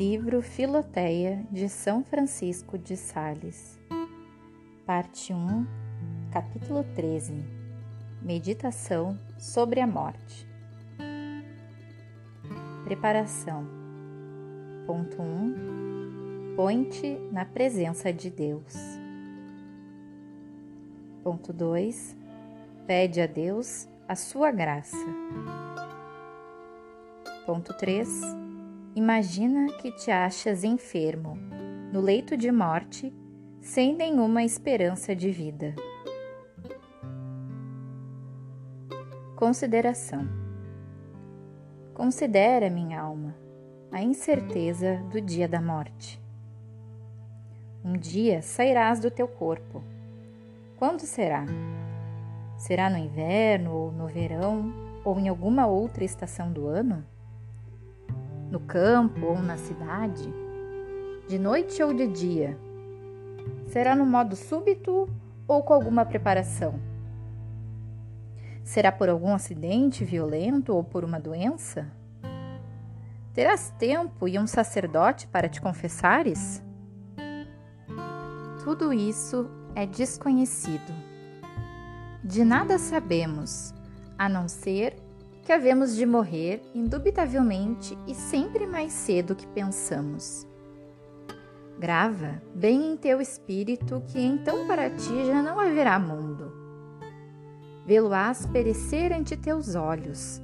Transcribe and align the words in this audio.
Livro 0.00 0.40
Filoteia 0.40 1.44
de 1.52 1.68
São 1.68 2.02
Francisco 2.02 2.78
de 2.78 2.96
Sales, 2.96 3.78
Parte 4.86 5.30
1, 5.30 5.66
Capítulo 6.32 6.82
13 6.94 7.34
Meditação 8.22 9.20
sobre 9.38 9.78
a 9.78 9.86
Morte. 9.86 10.48
Preparação. 12.82 13.66
Ponto 14.86 15.20
1. 15.20 16.54
Põe-te 16.56 17.18
na 17.30 17.44
presença 17.44 18.10
de 18.10 18.30
Deus. 18.30 18.74
Ponto 21.22 21.52
2. 21.52 22.16
Pede 22.86 23.20
a 23.20 23.26
Deus 23.26 23.86
a 24.08 24.16
sua 24.16 24.50
graça. 24.50 24.96
Ponto 27.44 27.74
3 27.74 28.49
Imagina 28.94 29.72
que 29.74 29.92
te 29.92 30.10
achas 30.10 30.64
enfermo, 30.64 31.38
no 31.92 32.00
leito 32.00 32.36
de 32.36 32.50
morte, 32.50 33.14
sem 33.60 33.94
nenhuma 33.94 34.42
esperança 34.42 35.14
de 35.14 35.30
vida. 35.30 35.76
Consideração: 39.36 40.28
Considera, 41.94 42.68
minha 42.68 43.00
alma, 43.00 43.36
a 43.92 44.02
incerteza 44.02 44.96
do 45.08 45.20
dia 45.20 45.46
da 45.46 45.60
morte. 45.60 46.20
Um 47.84 47.92
dia 47.92 48.42
sairás 48.42 48.98
do 48.98 49.08
teu 49.08 49.28
corpo. 49.28 49.84
Quando 50.76 51.02
será? 51.02 51.46
Será 52.58 52.90
no 52.90 52.98
inverno 52.98 53.72
ou 53.72 53.92
no 53.92 54.08
verão 54.08 54.74
ou 55.04 55.16
em 55.16 55.28
alguma 55.28 55.68
outra 55.68 56.04
estação 56.04 56.52
do 56.52 56.66
ano? 56.66 57.06
No 58.50 58.58
campo 58.60 59.26
ou 59.26 59.40
na 59.40 59.56
cidade? 59.56 60.28
De 61.28 61.38
noite 61.38 61.82
ou 61.82 61.94
de 61.94 62.06
dia? 62.08 62.58
Será 63.66 63.94
no 63.94 64.04
modo 64.04 64.34
súbito 64.34 65.08
ou 65.46 65.62
com 65.62 65.72
alguma 65.72 66.04
preparação? 66.04 66.80
Será 68.64 68.90
por 68.90 69.08
algum 69.08 69.32
acidente 69.32 70.04
violento 70.04 70.74
ou 70.74 70.82
por 70.82 71.04
uma 71.04 71.20
doença? 71.20 71.90
Terás 73.32 73.70
tempo 73.78 74.26
e 74.26 74.38
um 74.38 74.46
sacerdote 74.46 75.28
para 75.28 75.48
te 75.48 75.60
confessares? 75.60 76.62
Tudo 78.64 78.92
isso 78.92 79.48
é 79.74 79.86
desconhecido. 79.86 80.92
De 82.22 82.44
nada 82.44 82.76
sabemos, 82.76 83.72
a 84.18 84.28
não 84.28 84.48
ser 84.48 84.96
que 85.50 85.54
havemos 85.54 85.96
de 85.96 86.06
morrer 86.06 86.62
indubitavelmente 86.72 87.98
e 88.06 88.14
sempre 88.14 88.68
mais 88.68 88.92
cedo 88.92 89.34
que 89.34 89.48
pensamos. 89.48 90.46
Grava 91.76 92.40
bem 92.54 92.92
em 92.92 92.96
teu 92.96 93.20
espírito 93.20 94.00
que 94.06 94.20
então 94.20 94.68
para 94.68 94.88
ti 94.90 95.26
já 95.26 95.42
não 95.42 95.58
haverá 95.58 95.98
mundo. 95.98 96.52
Vê-lo-ás 97.84 98.46
perecer 98.46 99.12
ante 99.12 99.36
teus 99.36 99.74
olhos, 99.74 100.40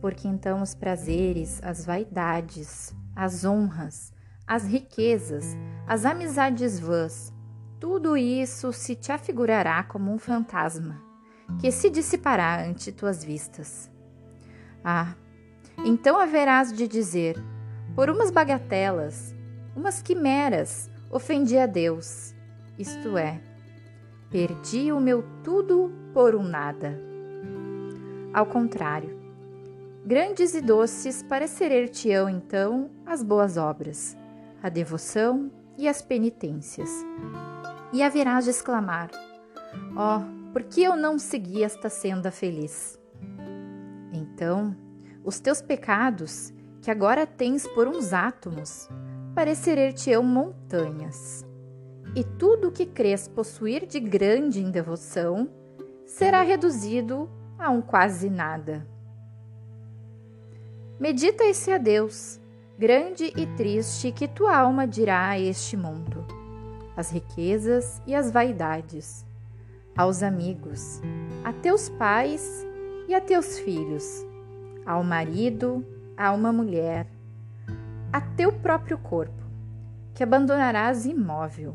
porque 0.00 0.28
então 0.28 0.62
os 0.62 0.76
prazeres, 0.76 1.60
as 1.64 1.84
vaidades, 1.84 2.94
as 3.16 3.44
honras, 3.44 4.12
as 4.46 4.64
riquezas, 4.64 5.56
as 5.88 6.04
amizades 6.04 6.78
vãs, 6.78 7.32
tudo 7.80 8.16
isso 8.16 8.72
se 8.72 8.94
te 8.94 9.10
afigurará 9.10 9.82
como 9.82 10.12
um 10.12 10.20
fantasma, 10.20 11.02
que 11.60 11.72
se 11.72 11.90
dissipará 11.90 12.64
ante 12.64 12.92
tuas 12.92 13.24
vistas. 13.24 13.92
Ah, 14.84 15.14
então 15.84 16.18
haverás 16.18 16.72
de 16.72 16.86
dizer: 16.86 17.42
por 17.94 18.10
umas 18.10 18.30
bagatelas, 18.30 19.34
umas 19.74 20.02
quimeras, 20.02 20.90
ofendi 21.10 21.56
a 21.56 21.66
Deus, 21.66 22.34
isto 22.78 23.16
é, 23.16 23.40
perdi 24.30 24.92
o 24.92 25.00
meu 25.00 25.24
tudo 25.42 25.90
por 26.12 26.34
um 26.34 26.42
nada. 26.42 27.00
Ao 28.32 28.44
contrário, 28.44 29.18
grandes 30.04 30.54
e 30.54 30.60
doces 30.60 31.22
parecer-te-ão 31.22 32.28
então 32.28 32.90
as 33.06 33.22
boas 33.22 33.56
obras, 33.56 34.16
a 34.62 34.68
devoção 34.68 35.50
e 35.78 35.88
as 35.88 36.02
penitências. 36.02 36.90
E 37.92 38.02
haverás 38.02 38.44
de 38.44 38.50
exclamar: 38.50 39.10
Ó, 39.96 40.18
oh, 40.18 40.52
por 40.52 40.64
que 40.64 40.82
eu 40.82 40.94
não 40.96 41.18
segui 41.18 41.62
esta 41.62 41.88
senda 41.88 42.30
feliz? 42.30 42.98
Então, 44.34 44.74
os 45.22 45.38
teus 45.38 45.62
pecados, 45.62 46.52
que 46.82 46.90
agora 46.90 47.24
tens 47.24 47.68
por 47.68 47.86
uns 47.86 48.12
átomos, 48.12 48.88
parecer-te-ão 49.32 50.24
montanhas. 50.24 51.46
E 52.16 52.24
tudo 52.24 52.68
o 52.68 52.72
que 52.72 52.84
crês 52.84 53.28
possuir 53.28 53.86
de 53.86 54.00
grande 54.00 54.60
em 54.60 54.72
devoção 54.72 55.48
será 56.04 56.42
reduzido 56.42 57.30
a 57.56 57.70
um 57.70 57.80
quase 57.80 58.28
nada. 58.28 58.84
Medita 60.98 61.44
esse 61.44 61.70
a 61.70 61.78
Deus, 61.78 62.40
grande 62.76 63.32
e 63.36 63.46
triste, 63.56 64.10
que 64.10 64.26
tua 64.26 64.56
alma 64.56 64.84
dirá 64.84 65.28
a 65.28 65.38
este 65.38 65.76
mundo, 65.76 66.26
as 66.96 67.08
riquezas 67.10 68.02
e 68.04 68.16
as 68.16 68.32
vaidades, 68.32 69.24
aos 69.96 70.24
amigos, 70.24 71.00
a 71.44 71.52
teus 71.52 71.88
pais 71.88 72.66
e 73.08 73.14
a 73.14 73.20
teus 73.20 73.58
filhos, 73.58 74.04
ao 74.86 75.02
marido, 75.02 75.84
a 76.16 76.32
uma 76.32 76.52
mulher, 76.52 77.06
a 78.12 78.20
teu 78.20 78.52
próprio 78.52 78.98
corpo, 78.98 79.42
que 80.14 80.22
abandonarás 80.22 81.04
imóvel, 81.04 81.74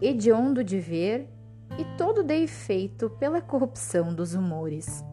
hediondo 0.00 0.62
de 0.62 0.78
ver 0.78 1.28
e 1.78 1.84
todo 1.96 2.22
de 2.22 2.34
efeito 2.42 3.10
pela 3.10 3.40
corrupção 3.40 4.14
dos 4.14 4.34
humores. 4.34 5.04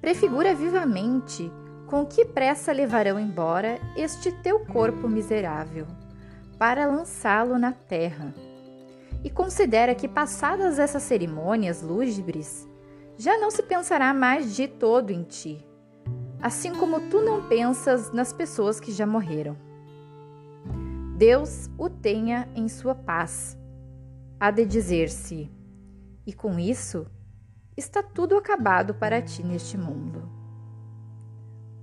Prefigura 0.00 0.54
vivamente 0.54 1.50
com 1.86 2.04
que 2.06 2.24
pressa 2.24 2.72
levarão 2.72 3.18
embora 3.20 3.78
este 3.96 4.32
teu 4.32 4.60
corpo 4.60 5.08
miserável, 5.08 5.86
para 6.58 6.86
lançá-lo 6.86 7.58
na 7.58 7.72
terra. 7.72 8.34
E 9.22 9.30
considera 9.30 9.94
que, 9.94 10.08
passadas 10.08 10.78
essas 10.78 11.02
cerimônias 11.02 11.82
lúgubres, 11.82 12.66
já 13.16 13.38
não 13.38 13.50
se 13.50 13.62
pensará 13.62 14.12
mais 14.12 14.54
de 14.54 14.66
todo 14.66 15.10
em 15.10 15.22
ti, 15.22 15.64
assim 16.40 16.74
como 16.74 17.08
tu 17.08 17.20
não 17.20 17.48
pensas 17.48 18.12
nas 18.12 18.32
pessoas 18.32 18.80
que 18.80 18.90
já 18.90 19.06
morreram. 19.06 19.56
Deus 21.16 21.70
o 21.78 21.88
tenha 21.88 22.48
em 22.54 22.68
sua 22.68 22.94
paz. 22.94 23.56
Há 24.40 24.50
de 24.50 24.66
dizer-se, 24.66 25.50
e 26.26 26.32
com 26.32 26.58
isso 26.58 27.06
está 27.76 28.02
tudo 28.02 28.36
acabado 28.36 28.94
para 28.94 29.22
ti 29.22 29.42
neste 29.42 29.78
mundo. 29.78 30.28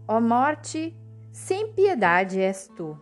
Ó 0.08 0.20
morte, 0.20 0.94
sem 1.32 1.72
piedade 1.72 2.40
és 2.40 2.68
tu, 2.76 2.98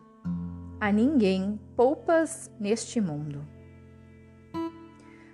a 0.79 0.91
ninguém 0.91 1.59
poupas 1.75 2.51
neste 2.59 3.01
mundo. 3.01 3.41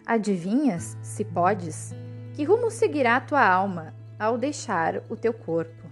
Adivinhas, 0.06 0.98
se 1.02 1.26
podes, 1.26 1.94
que 2.34 2.44
rumo 2.44 2.72
seguirá 2.72 3.20
tua 3.20 3.46
alma 3.46 3.94
ao 4.20 4.38
deixar 4.38 5.04
o 5.10 5.16
teu 5.16 5.34
corpo? 5.34 5.84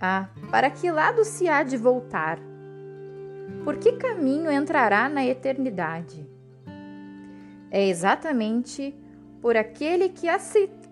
Ah, 0.00 0.28
para 0.50 0.70
que 0.70 0.90
lado 0.90 1.24
se 1.24 1.48
há 1.48 1.62
de 1.62 1.76
voltar? 1.76 2.38
Por 3.64 3.76
que 3.78 3.92
caminho 3.92 4.50
entrará 4.50 5.08
na 5.08 5.24
eternidade? 5.24 6.28
É 7.70 7.86
exatamente 7.86 8.94
por 9.40 9.56
aquele 9.56 10.08
que, 10.08 10.26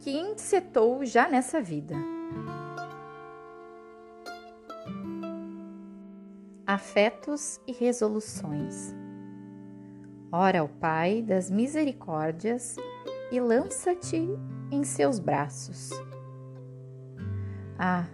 que 0.00 0.10
encetou 0.10 1.04
já 1.04 1.28
nessa 1.28 1.60
vida. 1.60 1.94
Afetos 6.66 7.60
e 7.66 7.72
resoluções. 7.72 8.94
Ora 10.32 10.60
ao 10.60 10.68
Pai 10.68 11.22
das 11.22 11.50
misericórdias 11.50 12.76
e 13.34 13.40
lança-te 13.40 14.28
em 14.70 14.84
seus 14.84 15.18
braços. 15.18 15.90
Ah, 17.76 18.06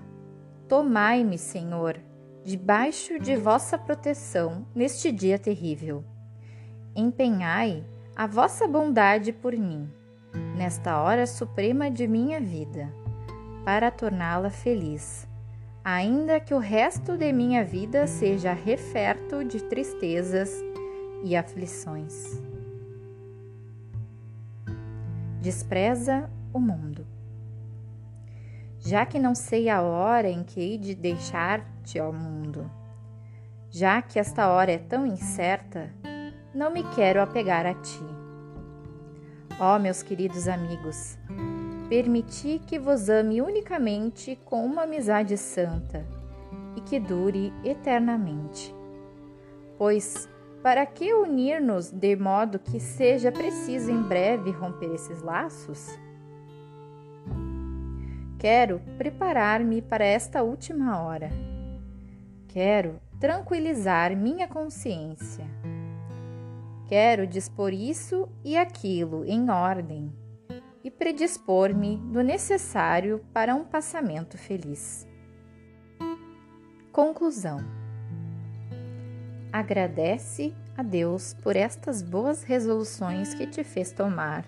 tomai-me, 0.67 1.37
Senhor, 1.37 2.01
debaixo 2.43 3.19
de 3.19 3.37
vossa 3.37 3.77
proteção 3.77 4.67
neste 4.75 5.13
dia 5.13 5.39
terrível. 5.39 6.03
Empenhai 6.97 7.85
a 8.17 8.27
vossa 8.27 8.67
bondade 8.67 9.31
por 9.31 9.53
mim, 9.53 9.91
nesta 10.57 10.99
hora 11.03 11.27
suprema 11.27 11.91
de 11.91 12.09
minha 12.09 12.41
vida, 12.41 12.91
para 13.63 13.91
torná-la 13.91 14.49
feliz, 14.49 15.29
ainda 15.85 16.41
que 16.41 16.55
o 16.55 16.59
resto 16.59 17.19
de 17.19 17.31
minha 17.31 17.63
vida 17.63 18.07
seja 18.07 18.55
referto 18.55 19.45
de 19.45 19.63
tristezas 19.65 20.51
e 21.23 21.37
aflições 21.37 22.50
despreza 25.41 26.29
o 26.53 26.61
mundo. 26.61 27.07
já 28.83 29.05
que 29.05 29.19
não 29.19 29.35
sei 29.35 29.69
a 29.69 29.83
hora 29.83 30.29
em 30.29 30.43
que 30.43 30.59
hei 30.59 30.79
de 30.79 30.95
deixar-te 30.95 31.99
ao 31.99 32.13
mundo. 32.15 32.71
Já 33.71 34.01
que 34.01 34.19
esta 34.19 34.49
hora 34.49 34.73
é 34.73 34.79
tão 34.79 35.07
incerta, 35.07 35.93
não 36.55 36.73
me 36.73 36.83
quero 36.95 37.21
apegar 37.21 37.67
a 37.67 37.75
ti. 37.75 38.03
Ó 39.61 39.77
oh, 39.77 39.79
meus 39.79 40.03
queridos 40.03 40.49
amigos, 40.49 41.19
permiti 41.91 42.59
que 42.67 42.79
vos 42.79 43.11
ame 43.11 43.43
unicamente 43.43 44.39
com 44.47 44.65
uma 44.65 44.85
amizade 44.85 45.37
santa 45.37 46.07
e 46.75 46.81
que 46.81 46.99
dure 46.99 47.53
eternamente. 47.63 48.75
Pois, 49.77 50.27
para 50.63 50.85
que 50.85 51.13
unir-nos 51.15 51.91
de 51.91 52.17
modo 52.17 52.59
que 52.59 52.79
seja 52.79 53.33
preciso 53.33 53.91
em 53.91 54.03
breve 54.03 54.51
romper 54.51 54.95
esses 54.95 55.23
laços? 55.23 55.89
Quero 58.39 58.81
preparar-me 58.97 59.83
para 59.83 60.05
esta 60.05 60.43
última 60.43 61.01
hora. 61.03 61.31
Quero 62.49 63.01
tranquilizar 63.19 64.17
minha 64.17 64.49
consciência. 64.49 65.47
Quero 66.89 67.27
dispor 67.27 67.73
isso 67.73 68.29
e 68.45 68.57
aquilo 68.57 69.25
em 69.25 69.51
ordem 69.51 70.13
e 70.83 70.91
predispor-me 70.91 71.97
do 71.97 72.23
necessário 72.23 73.25
para 73.33 73.55
um 73.55 73.65
passamento 73.65 74.37
feliz. 74.39 75.07
Conclusão 76.91 77.80
Agradece 79.53 80.55
a 80.77 80.83
Deus 80.83 81.35
por 81.43 81.57
estas 81.57 82.03
boas 82.03 82.45
resoluções 82.45 83.35
que 83.35 83.49
te 83.49 83.65
fez 83.65 83.91
tomar 83.91 84.45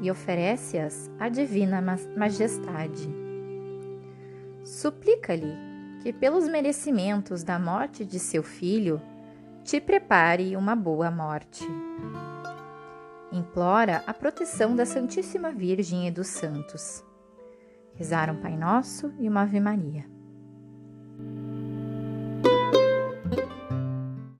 e 0.00 0.10
oferece-as 0.10 1.10
à 1.18 1.28
Divina 1.28 1.82
Majestade. 2.16 3.08
Suplica-lhe 4.64 5.54
que, 6.02 6.12
pelos 6.12 6.48
merecimentos 6.48 7.42
da 7.42 7.58
morte 7.58 8.04
de 8.04 8.18
seu 8.18 8.42
filho, 8.42 9.00
te 9.62 9.78
prepare 9.78 10.56
uma 10.56 10.74
boa 10.74 11.10
morte. 11.10 11.64
Implora 13.30 14.02
a 14.06 14.14
proteção 14.14 14.74
da 14.74 14.86
Santíssima 14.86 15.52
Virgem 15.52 16.08
e 16.08 16.10
dos 16.10 16.28
santos. 16.28 17.04
Rezar 17.94 18.30
um 18.30 18.40
Pai 18.40 18.56
Nosso 18.56 19.12
e 19.18 19.28
uma 19.28 19.42
Ave 19.42 19.60
Maria. 19.60 20.06